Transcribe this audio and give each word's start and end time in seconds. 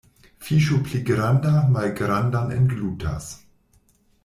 Fiŝo 0.45 0.77
pli 0.87 1.01
granda 1.09 1.51
malgrandan 1.75 2.57
englutas. 2.59 3.31